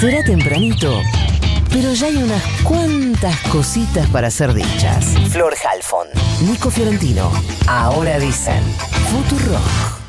[0.00, 1.02] Será tempranito,
[1.68, 5.04] pero ya hay unas cuantas cositas para ser dichas.
[5.28, 6.06] Flor Halfon,
[6.40, 7.30] Nico Fiorentino,
[7.66, 8.62] ahora dicen
[9.10, 9.99] Futurock.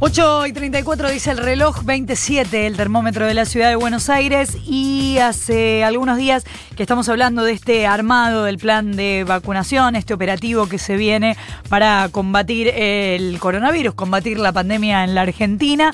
[0.00, 4.56] 8 y 34 dice el reloj 27, el termómetro de la ciudad de Buenos Aires
[4.66, 6.44] y hace algunos días
[6.76, 11.36] que estamos hablando de este armado del plan de vacunación, este operativo que se viene
[11.68, 15.92] para combatir el coronavirus, combatir la pandemia en la Argentina.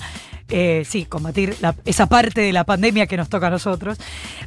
[0.48, 3.98] Eh, sí, combatir esa parte de la pandemia que nos toca a nosotros.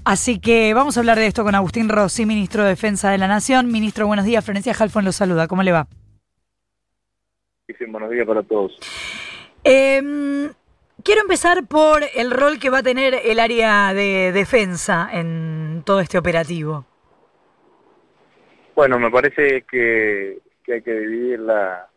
[0.03, 3.27] Así que vamos a hablar de esto con Agustín Rossi, ministro de Defensa de la
[3.27, 3.71] Nación.
[3.71, 4.43] Ministro, buenos días.
[4.43, 5.47] Florencia Jalfón lo saluda.
[5.47, 5.87] ¿Cómo le va?
[7.87, 8.71] Buenos días para todos.
[9.63, 10.51] Eh,
[11.03, 15.99] quiero empezar por el rol que va a tener el área de defensa en todo
[15.99, 16.85] este operativo.
[18.75, 21.87] Bueno, me parece que, hay que dividirla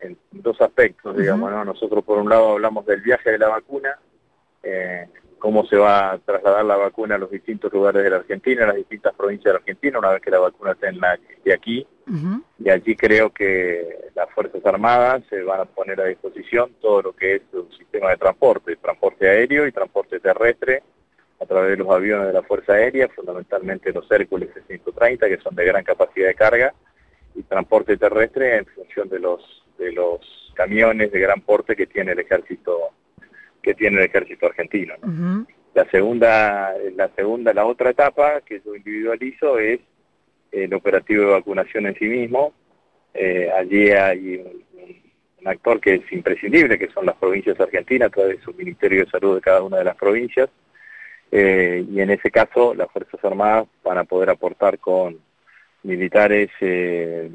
[0.00, 1.64] en dos aspectos, digamos, ¿no?
[1.64, 3.98] Nosotros por un lado hablamos del viaje de la vacuna,
[4.62, 5.08] eh,
[5.38, 8.68] cómo se va a trasladar la vacuna a los distintos lugares de la Argentina, a
[8.68, 11.52] las distintas provincias de la Argentina, una vez que la vacuna esté, en la, esté
[11.52, 11.86] aquí.
[12.58, 17.12] Y allí creo que las Fuerzas Armadas se van a poner a disposición todo lo
[17.14, 20.82] que es un sistema de transporte, transporte aéreo y transporte terrestre
[21.40, 25.54] a través de los aviones de la Fuerza Aérea, fundamentalmente los Hércules 130 que son
[25.54, 26.74] de gran capacidad de carga,
[27.34, 30.20] y transporte terrestre en función de los de los
[30.54, 32.90] camiones de gran porte que tiene el ejército
[33.68, 34.94] que tiene el ejército argentino.
[35.74, 39.80] La segunda, la segunda, la otra etapa que yo individualizo es
[40.50, 42.54] el operativo de vacunación en sí mismo.
[43.12, 48.38] Eh, allí hay un, actor que es imprescindible, que son las provincias argentinas, a través
[48.38, 50.48] de su Ministerio de Salud de cada una de las provincias.
[51.30, 55.18] Eh, y en ese caso, las Fuerzas Armadas van a poder aportar con
[55.82, 57.30] militares, eh,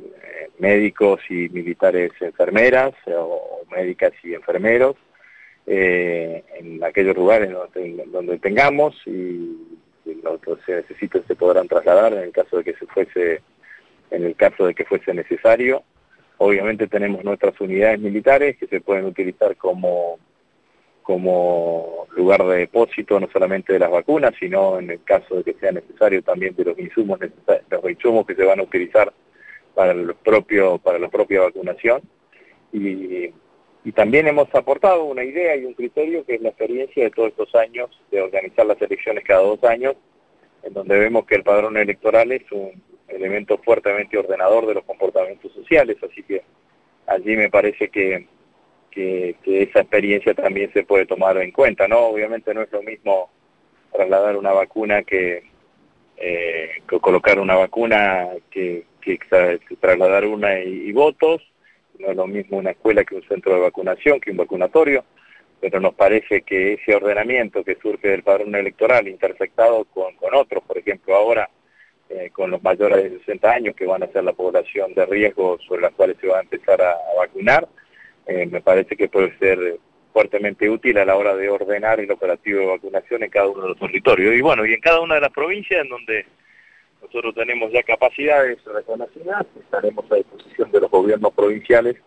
[0.58, 4.96] médicos y militares enfermeras, o médicas y enfermeros,
[5.66, 9.58] eh, en aquellos lugares donde, donde tengamos y,
[10.22, 13.42] los que se necesiten se podrán trasladar en el caso de que se fuese
[14.12, 15.84] en el caso de que fuese necesario.
[16.38, 20.20] Obviamente tenemos nuestras unidades militares que se pueden utilizar como
[21.04, 25.54] como lugar de depósito no solamente de las vacunas sino en el caso de que
[25.60, 27.20] sea necesario también de los insumos
[27.70, 29.12] los insumos que se van a utilizar
[29.74, 32.02] para el propio para la propia vacunación.
[32.72, 33.32] Y
[33.86, 37.30] y también hemos aportado una idea y un criterio que es la experiencia de todos
[37.30, 39.96] estos años de organizar las elecciones cada dos años,
[40.64, 45.52] en donde vemos que el padrón electoral es un elemento fuertemente ordenador de los comportamientos
[45.52, 46.44] sociales, así que
[47.08, 48.28] allí me parece que,
[48.90, 52.00] que, esa experiencia también se puede tomar en cuenta, ¿no?
[52.00, 53.30] Obviamente no es lo mismo
[53.92, 55.44] trasladar una vacuna que,
[56.16, 56.70] eh,
[57.02, 59.20] colocar una vacuna que, que
[59.80, 61.42] trasladar una y votos,
[62.00, 65.04] no es lo mismo una escuela que un centro de vacunación, que un vacunatorio,
[65.60, 70.78] pero nos parece que ese ordenamiento que surge del padrón electoral intersectado con, otros, por
[70.78, 71.50] ejemplo ahora
[72.10, 75.58] eh, con los mayores de 60 años que van a ser la población de riesgo
[75.68, 77.68] sobre las cuales se va a empezar a, vacunar,
[78.28, 79.80] eh, me parece que puede ser
[80.12, 83.70] fuertemente útil a la hora de ordenar el operativo de vacunación en cada uno de
[83.70, 84.36] los territorios.
[84.36, 86.26] Y bueno, y en cada una de las provincias en donde
[87.04, 91.98] nosotros tenemos ya capacidades reconocidas, estaremos a disposición de los gobiernos provinciales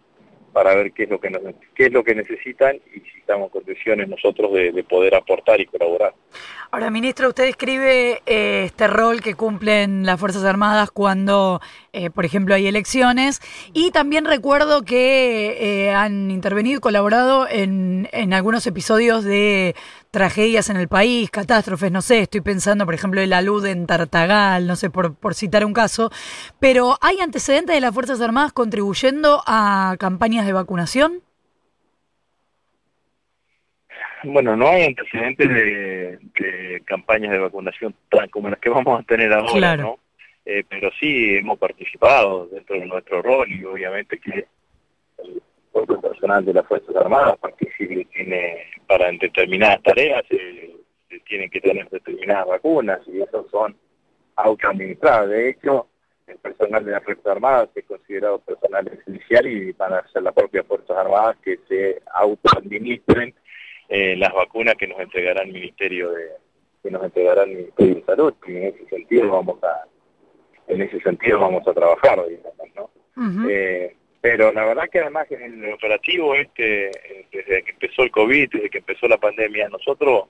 [0.57, 1.29] para ver qué es lo que
[1.77, 6.15] es lo que necesitan y si estamos en condiciones nosotros de, poder aportar y colaborar.
[6.71, 11.61] Ahora, ministro, usted describe eh, este rol que cumplen las Fuerzas Armadas cuando,
[11.93, 13.43] eh, por ejemplo, hay elecciones
[13.75, 19.75] y también recuerdo que eh, han intervenido y colaborado en, en algunos episodios de
[20.17, 23.87] tragedias en el país, catástrofes, no sé, estoy pensando, por ejemplo, en la luz en
[23.87, 26.11] Tartagal, no sé, por, por citar un caso,
[26.59, 31.21] pero ¿hay antecedentes de las Fuerzas Armadas contribuyendo a campañas de vacunación?
[34.25, 39.31] Bueno, no hay antecedentes de, campañas de vacunación tan como las que vamos a tener
[39.35, 39.99] ahora, ¿no?
[40.47, 44.47] Eh, pero sí hemos participado dentro de nuestro rol y obviamente que
[45.81, 50.75] el personal de las Fuerzas Armadas participe tiene para determinadas tareas se,
[51.29, 53.77] tienen que tener determinadas vacunas y esos son
[54.37, 55.29] autoadministradas.
[55.29, 55.89] De hecho,
[56.27, 60.35] el personal de las Fuerzas Armadas es considerado personal esencial y van a ser las
[60.35, 63.35] propias Fuerzas Armadas que se autoadministren
[63.89, 66.31] eh, las vacunas que nos entregará el Ministerio de
[66.83, 69.85] que nos entregará el Ministerio de Salud y en ese sentido vamos a
[70.69, 73.49] en ese sentido vamos a trabajar digamos, ¿no?
[73.49, 73.97] eh,
[74.29, 76.91] pero la verdad que además en el operativo este,
[77.31, 80.25] desde que empezó el COVID, desde que empezó la pandemia, nosotros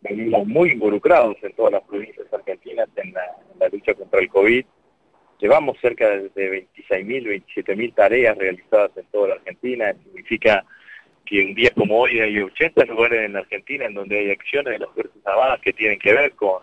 [0.00, 4.64] venimos muy involucrados en todas las provincias argentinas en la, lucha contra el COVID.
[5.40, 9.92] Llevamos cerca de 26.000, 27.000 tareas realizadas en toda la Argentina.
[10.04, 10.64] Significa
[11.24, 14.78] que un día como hoy hay 80 lugares en Argentina en donde hay acciones de
[14.78, 16.62] las Fuerzas Armadas que tienen que ver con,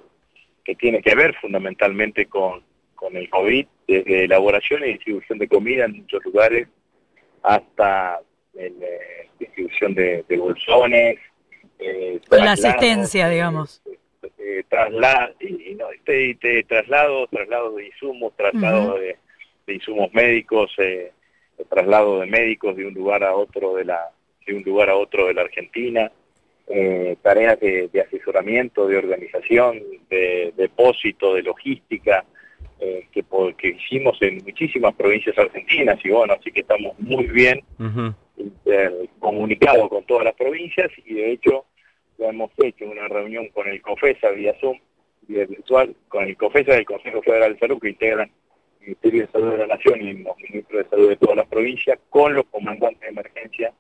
[0.63, 2.63] que tienen que ver fundamentalmente con,
[2.95, 6.68] con el COVID, desde elaboración y distribución de comida en muchos lugares
[7.44, 8.19] hasta
[8.56, 11.19] eh, distribución de, bolsones.
[11.80, 13.81] Eh, la asistencia, digamos.
[14.38, 14.63] Eh,
[15.39, 21.12] y, no, este, traslados, traslados de insumos, traslados de, insumos médicos, eh,
[21.69, 24.12] traslado de médicos de un lugar a otro de la
[24.45, 26.12] de un lugar a otro de la Argentina,
[26.68, 32.24] eh, tareas de, asesoramiento, de organización, de depósito, de logística,
[32.80, 33.24] eh, que,
[33.57, 37.63] que hicimos en muchísimas provincias argentinas y bueno, así que estamos muy bien
[39.19, 41.66] comunicados con todas las provincias y de hecho
[42.18, 44.77] lo hemos hecho una reunión con el COFESA vía Zoom,
[45.27, 48.31] vía virtual, con el COFESA del Consejo Federal de Salud que integran
[48.81, 51.48] el Ministerio de Salud de la Nación y los ministros de Salud de todas las
[51.48, 53.74] provincias, con los comandantes de emergencia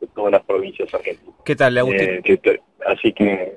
[0.00, 1.34] de todas las provincias argentinas.
[1.44, 2.22] ¿Qué tal, Agustín?
[2.24, 3.56] Eh, así que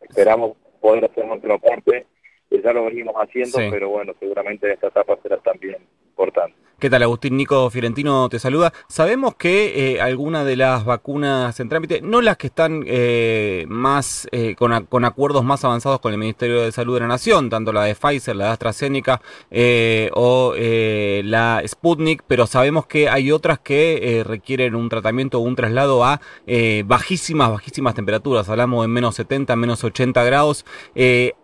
[0.00, 2.06] esperamos poder hacer nuestro aporte,
[2.52, 5.78] que ya lo venimos haciendo, pero bueno, seguramente esta etapa será también
[6.10, 6.54] importante.
[6.82, 7.36] ¿Qué tal, Agustín?
[7.36, 8.72] Nico Fiorentino te saluda.
[8.88, 14.26] Sabemos que eh, algunas de las vacunas en trámite, no las que están eh, más
[14.32, 17.72] eh, con, con, acuerdos más avanzados con el Ministerio de Salud de la Nación, tanto
[17.72, 19.22] la de Pfizer, la de AstraZeneca
[20.14, 26.04] o la Sputnik, pero sabemos que hay otras que requieren un tratamiento o un traslado
[26.04, 26.20] a
[26.84, 28.48] bajísimas, bajísimas temperaturas.
[28.48, 30.64] Hablamos de menos 70, menos 80 grados.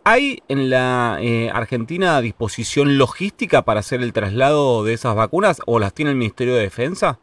[0.03, 1.21] ¿Hay en la
[1.53, 5.28] Argentina disposición logística para hacer el traslado de esas vacunas?
[5.29, 7.21] Vacunas o las tiene el Ministerio de Defensa?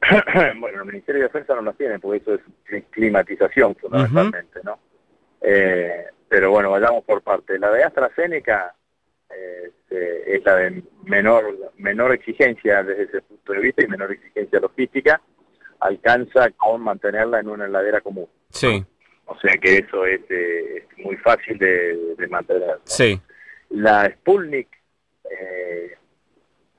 [0.60, 4.78] bueno, el Ministerio de Defensa no las tiene, porque eso es climatización fundamentalmente, ¿no?
[5.40, 7.58] Eh, pero bueno, vayamos por parte.
[7.58, 8.74] La de AstraZeneca
[9.30, 14.60] eh, es la de menor, menor exigencia desde ese punto de vista y menor exigencia
[14.60, 15.20] logística,
[15.80, 18.28] alcanza con mantenerla en una heladera común.
[18.50, 18.84] Sí.
[19.26, 22.78] O sea que eso es, eh, muy fácil de, mantener.
[22.84, 23.20] Sí.
[23.70, 24.83] La Sputnik eh,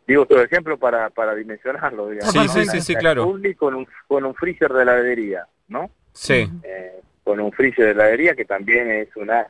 [0.08, 2.32] Digo todo ejemplo para, para dimensionarlo, digamos.
[2.34, 3.26] Sí, sí, sí, sí, claro.
[3.58, 5.90] Con un, con un freezer de heladería, ¿no?
[6.14, 6.48] Sí.
[6.64, 9.48] Eh, con un freezer de heladería que también es una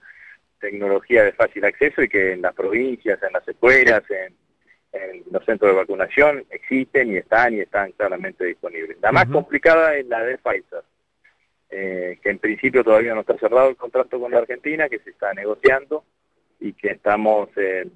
[0.60, 4.34] tecnología de fácil acceso y que en las provincias, en las escuelas, en,
[5.30, 8.98] los centros de vacunación existen y están y están claramente disponibles.
[9.02, 10.84] La más complicada es la de Pfizer,
[11.69, 15.10] eh, que en principio todavía no está cerrado el contrato con la Argentina, que se
[15.10, 16.06] está negociando
[16.62, 17.50] y que estamos...
[17.57, 17.90] Eh,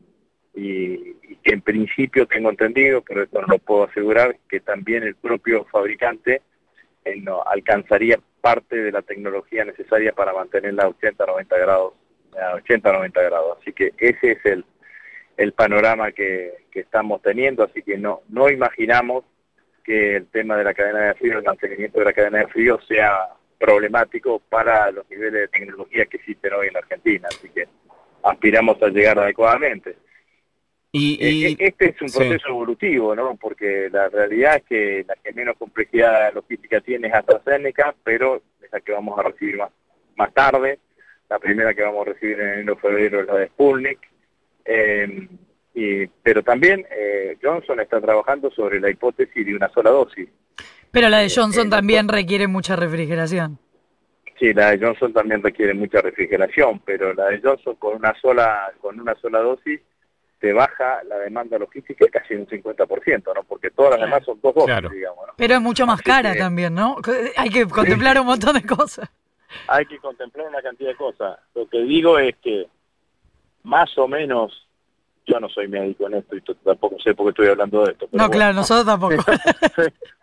[0.56, 5.66] y, en principio tengo entendido, pero esto no lo puedo asegurar, que también el propio
[5.66, 6.42] fabricante
[7.06, 11.94] eh, no, alcanzaría parte de la tecnología necesaria para mantenerla a 80-90 grados,
[12.34, 13.58] a 80-90 grados.
[13.62, 14.66] Así que ese es el,
[15.38, 19.26] el panorama que, que, estamos teniendo, así que no, no imaginamos
[19.84, 22.80] que el tema de la cadena de frío, el mantenimiento de la cadena de frío
[22.88, 27.68] sea problemático para los niveles de tecnología que existen hoy en Argentina, así que
[28.24, 29.98] aspiramos a llegar adecuadamente.
[30.92, 33.36] Y, eh, e, este es un proceso evolutivo, ¿no?
[33.36, 38.72] Porque la realidad es que la que menos complejidad logística tiene es AstraZeneca, pero es
[38.72, 39.72] la que vamos a recibir más,
[40.16, 40.80] más tarde.
[41.30, 44.00] La primera que vamos a recibir en enero febrero es la de Sputnik.
[44.66, 45.28] Em,
[45.76, 50.28] y, pero también eh, Johnson está trabajando sobre la hipótesis de una sola dosis.
[50.92, 53.60] Pero la de eh, Johnson también requiere mucha refrigeración.
[54.40, 58.72] Sí, la de Johnson también requiere mucha refrigeración, pero la de Johnson con una sola
[58.82, 59.82] con una sola dosis
[60.40, 63.44] te baja la demanda logística casi un 50%, ¿no?
[63.44, 65.34] Porque todas las demás son dos dosis, digamos, ¿no?
[65.36, 66.98] Pero es mucho más cara también, ¿no?
[67.38, 69.10] Hay que contemplar un montón de cosas.
[69.68, 71.40] Hay que contemplar una cantidad de cosas.
[71.56, 72.68] Lo que digo es que
[73.64, 74.68] más o menos,
[75.26, 78.08] yo no soy médico en esto y tampoco sé por qué estoy hablando de esto.
[78.12, 79.24] no, claro, nosotros tampoco.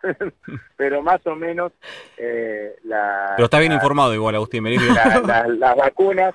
[0.77, 1.73] pero más o menos
[2.17, 3.33] eh, la...
[3.35, 4.63] Pero está bien informado igual, Agustín.
[4.63, 6.33] las vacunas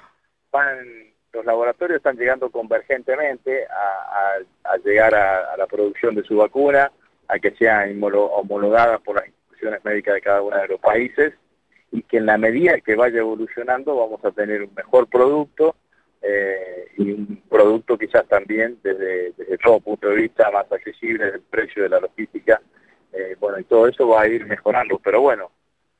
[0.52, 6.90] van los laboratorios están llegando convergentemente a, llegar a, la producción de su vacuna,
[7.28, 11.34] a que sean homologadas por las instituciones médicas de cada uno de los países
[11.90, 15.76] y que en la medida que vaya evolucionando vamos a tener un mejor producto
[16.20, 21.40] eh, y un producto quizás también desde, desde todo punto de vista más accesible, el
[21.40, 22.60] precio de la logística,
[23.12, 25.50] eh, bueno, y todo eso va a ir mejorando, pero bueno,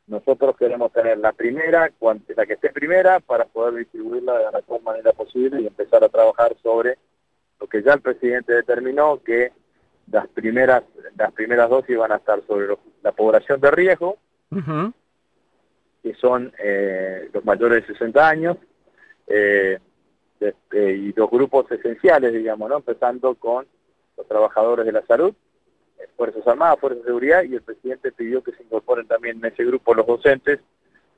[0.06, 1.90] nosotros queremos tener la primera,
[2.36, 6.08] la que esté primera, para poder distribuirla de la mejor manera posible y empezar a
[6.08, 6.98] trabajar sobre
[7.60, 9.52] lo que ya el presidente determinó, que
[10.10, 10.82] las primeras,
[11.16, 14.18] las primeras dosis van a estar sobre la población de riesgo,
[16.02, 18.56] que son eh, los mayores de 60 años,
[19.28, 19.78] eh,
[20.72, 22.76] y los grupos esenciales, digamos, ¿no?
[22.78, 23.64] empezando con
[24.16, 25.32] los trabajadores de la salud,
[26.16, 29.64] Fuerzas Armadas, Fuerzas de Seguridad, y el presidente pidió que se incorporen también en ese
[29.64, 30.60] grupo los docentes,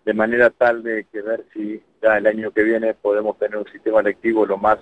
[0.05, 3.71] de manera tal de que ver si ya el año que viene podemos tener un
[3.71, 4.79] sistema lectivo lo más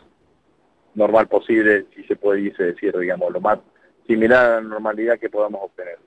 [0.94, 3.58] normal posible, si se puede decir, digamos, lo más
[4.06, 5.98] similar a la normalidad que podamos obtener.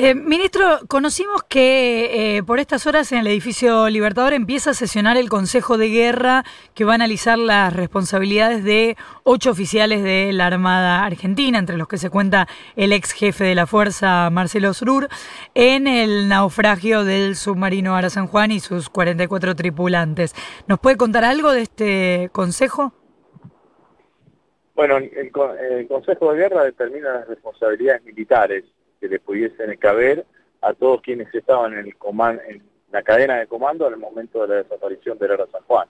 [0.00, 5.16] Eh, ministro, conocimos que eh, por estas horas en el edificio Libertador empieza a sesionar
[5.16, 10.46] el Consejo de Guerra que va a analizar las responsabilidades de ocho oficiales de la
[10.46, 15.08] Armada Argentina, entre los que se cuenta el ex jefe de la Fuerza, Marcelo Surur,
[15.56, 20.32] en el naufragio del submarino Ara San Juan y sus 44 tripulantes.
[20.68, 22.92] ¿Nos puede contar algo de este Consejo?
[24.76, 28.64] Bueno, el, el Consejo de Guerra determina las responsabilidades militares
[29.00, 30.24] que le pudiesen caber
[30.60, 31.96] a todos quienes estaban en, el
[32.48, 35.88] en la cadena de comando en el momento de la desaparición de la San Juan.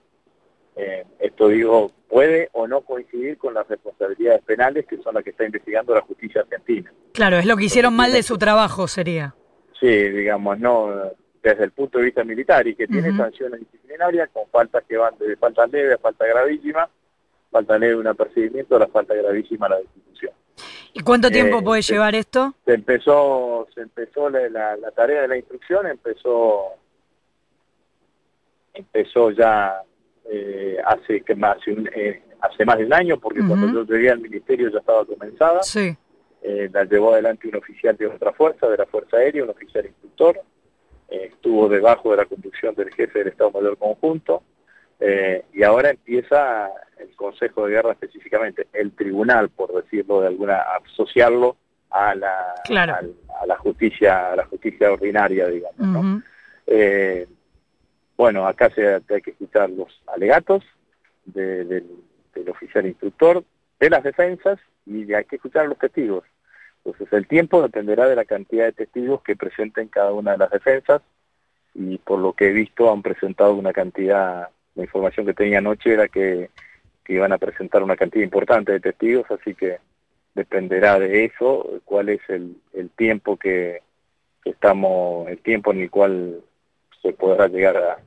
[0.75, 5.31] Eh, esto digo, puede o no coincidir con las responsabilidades penales que son las que
[5.31, 6.91] está investigando la justicia argentina.
[7.13, 9.35] Claro, es lo que hicieron mal de su trabajo, sería.
[9.79, 11.11] Sí, digamos, no
[11.41, 15.13] desde el punto de vista militar y que tiene sanciones disciplinarias con faltas que van
[15.17, 16.89] desde falta leve a falta gravísima,
[17.49, 20.33] falta leve un apercibimiento a la falta gravísima a la destitución.
[20.93, 22.53] ¿Y cuánto tiempo eh, puede llevar esto?
[22.65, 26.73] Se empezó, se empezó la, tarea de la instrucción, empezó,
[28.73, 29.81] empezó ya
[30.29, 34.19] eh, hace que más eh, hace más de un año, porque cuando yo llegué al
[34.19, 35.61] ministerio ya estaba comenzada.
[35.63, 35.95] Sí.
[36.41, 40.41] la llevó adelante un oficial de otra fuerza, de la Fuerza Aérea, un oficial instructor.
[41.09, 44.41] estuvo debajo de la conducción del jefe del Estado Mayor Conjunto.
[45.53, 51.55] y ahora empieza el Consejo de Guerra específicamente, el tribunal, por decirlo de alguna, asociarlo
[51.89, 56.23] a la, a, la justicia, a la justicia ordinaria, digamos.
[56.67, 57.27] Eh,
[58.15, 60.63] bueno, acá se, hay que escuchar los alegatos
[61.25, 61.85] del,
[62.49, 63.43] oficial instructor,
[63.79, 66.25] de las defensas y hay que escuchar los testigos.
[66.83, 70.51] Entonces el tiempo dependerá de la cantidad de testigos que presenten cada una de las
[70.51, 71.01] defensas
[71.73, 75.93] y por lo que he visto han presentado una cantidad, la información que tenía anoche
[75.93, 76.49] era que
[77.09, 79.79] que iban a presentar una cantidad importante de testigos, así que
[80.35, 83.81] dependerá de eso cuál es el, el tiempo que,
[84.45, 86.43] estamos, el tiempo en el cual
[87.01, 87.97] se podrá llegar a,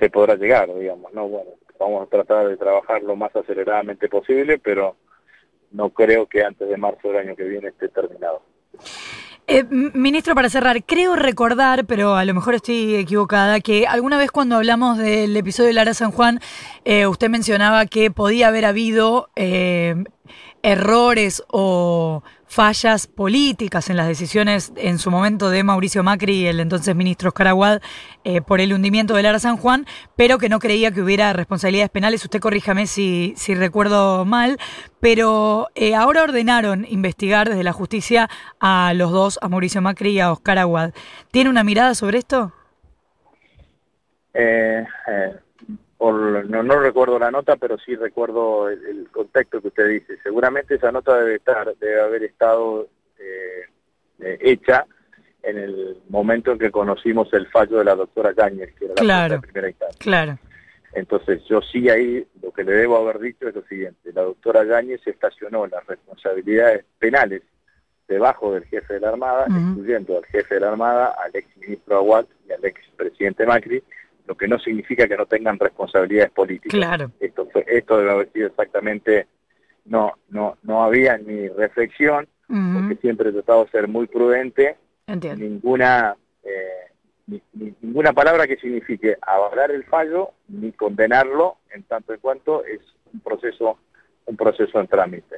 [0.00, 1.28] se podrá llegar, digamos, ¿no?
[1.28, 4.96] Bueno, vamos a tratar de trabajar lo más aceleradamente posible, pero
[5.70, 8.42] no creo que antes de marzo del año que viene esté terminado.
[9.50, 14.30] Eh, ministro, para cerrar, creo recordar, pero a lo mejor estoy equivocada, que alguna vez
[14.30, 16.38] cuando hablamos del episodio de Lara San Juan,
[16.84, 20.04] eh, usted mencionaba que podía haber habido eh,
[20.62, 26.60] errores o fallas políticas en las decisiones en su momento de Mauricio Macri y el
[26.60, 27.80] entonces ministro Oscar Aguad
[28.24, 29.86] eh, por el hundimiento del Lara San Juan,
[30.16, 32.24] pero que no creía que hubiera responsabilidades penales.
[32.24, 34.58] Usted corríjame si, si recuerdo mal,
[35.00, 38.28] pero eh, ahora ordenaron investigar desde la justicia
[38.60, 40.92] a los dos, a Mauricio Macri y a Oscar Aguad.
[41.30, 42.52] ¿Tiene una mirada sobre esto?
[44.34, 44.84] Eh,
[46.00, 50.18] no, recuerdo la nota, pero sí recuerdo el, contexto que usted dice.
[50.22, 52.88] Seguramente esa nota debe estar, debe haber estado
[53.18, 53.62] eh,
[54.20, 54.86] eh, hecha
[55.42, 59.40] en el momento en que conocimos el fallo de la doctora Yáñez, que era la
[59.40, 59.98] primera instancia.
[59.98, 60.38] Claro.
[60.92, 64.64] Entonces, yo sí ahí lo que le debo haber dicho es lo siguiente: la doctora
[64.64, 67.42] Yáñez estacionó las responsabilidades penales
[68.08, 71.98] debajo del jefe de la Armada, incluyendo al jefe de la Armada, al ex ministro
[71.98, 73.82] Aguad y al ex presidente Macri,
[74.28, 76.78] lo que no significa que no tengan responsabilidades políticas.
[76.78, 77.10] Claro.
[77.18, 79.26] Esto, esto debe haber sido exactamente,
[79.86, 85.44] no, no, no había ni reflexión, porque siempre he tratado de ser muy prudente, Entiendo.
[85.44, 87.40] ninguna eh,
[87.82, 92.80] ninguna palabra que signifique avalar el fallo ni condenarlo en tanto en cuanto es
[93.12, 93.78] un proceso
[94.24, 95.36] un proceso en trámite.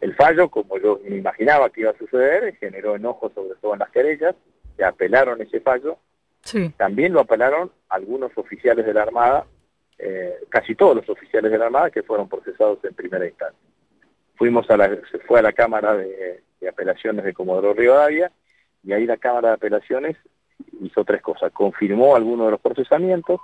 [0.00, 3.80] El fallo, como yo me imaginaba que iba a suceder, generó enojo sobre todo en
[3.80, 4.34] las querellas,
[4.78, 5.98] que apelaron ese fallo,
[6.76, 9.46] también lo apelaron algunos oficiales de la Armada,
[9.98, 13.58] eh, casi todos los oficiales de la Armada que fueron procesados en primera instancia.
[14.36, 18.30] Fuimos a la, se fue a la Cámara de, Apelaciones de Comodoro Rivadavia
[18.84, 20.16] y ahí la Cámara de Apelaciones
[20.82, 21.52] hizo tres cosas.
[21.52, 23.40] Confirmó algunos de los procesamientos,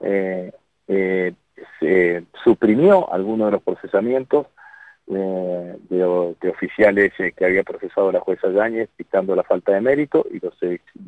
[0.00, 0.52] eh,
[0.86, 1.32] eh,
[1.80, 4.46] se suprimió algunos de los procesamientos
[5.06, 10.40] de, de, oficiales que había procesado la jueza Yáñez, dictando la falta de mérito y
[10.40, 10.54] los,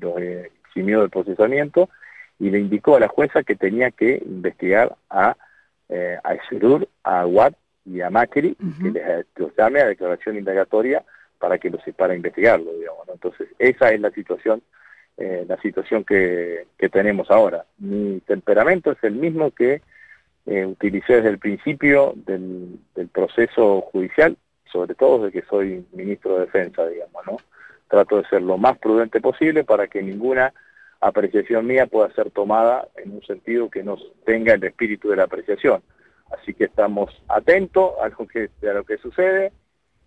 [0.01, 0.15] los
[0.69, 1.89] eximió del procesamiento
[2.39, 5.37] y le indicó a la jueza que tenía que investigar a,
[5.89, 11.03] eh, a Eserur, a Aguad y a Macri, que les los llame a declaración indagatoria
[11.39, 13.09] para que los para investigarlo, digamos.
[13.09, 14.63] Entonces, esa es la situación,
[15.17, 17.65] eh, la situación que, que, tenemos ahora.
[17.79, 19.81] Mi temperamento es el mismo que
[20.47, 24.37] eh, utilicé desde el principio del, del proceso judicial,
[24.71, 27.37] sobre todo de que soy ministro de Defensa, digamos, ¿no?
[27.88, 30.52] Trato de ser lo más prudente posible para que ninguna
[31.00, 35.25] apreciación mía pueda ser tomada en un sentido que no tenga el espíritu de la
[35.25, 35.83] apreciación.
[36.30, 39.52] Así que estamos atentos a lo que, a lo que sucede.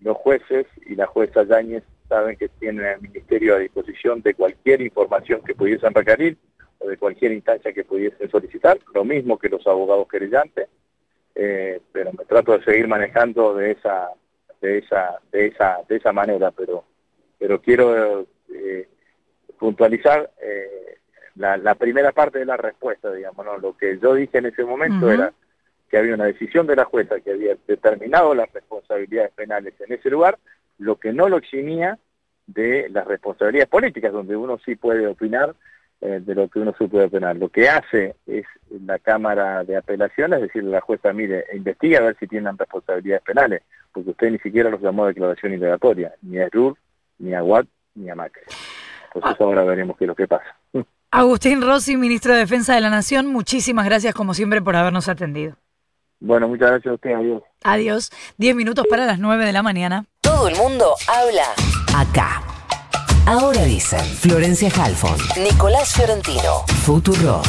[0.01, 4.81] Los jueces y la jueza Yáñez saben que tienen el Ministerio a disposición de cualquier
[4.81, 6.37] información que pudiesen requerir
[6.79, 10.67] o de cualquier instancia que pudiesen solicitar, lo mismo que los abogados querellantes,
[11.35, 14.09] eh, pero me trato de seguir manejando de esa,
[14.59, 16.83] de esa, de esa, de esa manera, pero,
[17.41, 18.87] pero quiero eh,
[19.57, 20.99] puntualizar eh,
[21.33, 23.57] la, primera parte de la respuesta, digamos, ¿no?
[23.57, 25.33] lo que yo dije en ese momento era
[25.89, 30.11] que había una decisión de la jueza que había determinado las responsabilidades penales en ese
[30.11, 30.37] lugar,
[30.77, 31.97] lo que no lo eximía
[32.45, 35.55] de las responsabilidades políticas, donde uno sí puede opinar
[35.99, 37.37] eh, de lo que uno sí puede opinar.
[37.37, 41.97] Lo que hace es la Cámara de Apelaciones, es decir, la jueza mire, e investiga
[41.97, 46.13] a ver si tienen responsabilidades penales, porque usted ni siquiera los llamó a declaración indagatoria,
[46.21, 46.77] ni a RUR,
[47.21, 48.43] ni a Watt, ni a Macri.
[49.13, 49.43] Entonces ah.
[49.43, 50.57] ahora veremos qué es lo que pasa.
[51.11, 55.55] Agustín Rossi, ministro de Defensa de la Nación, muchísimas gracias como siempre por habernos atendido.
[56.19, 57.13] Bueno, muchas gracias a usted.
[57.13, 57.43] Adiós.
[57.63, 58.11] Adiós.
[58.37, 60.05] Diez minutos para las nueve de la mañana.
[60.21, 61.45] Todo el mundo habla
[61.95, 62.43] acá.
[63.25, 67.41] Ahora dicen Florencia Halfon, Nicolás Fiorentino, Futuro.